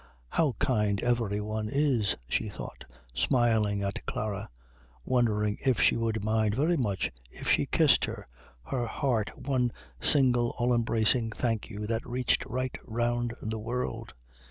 [0.29, 4.49] "How kind every one is!" she thought, smiling at Klara,
[5.05, 8.27] wondering if she would mind very much if she kissed her,
[8.71, 14.13] her heart one single all embracing Thank you that reached right round the world.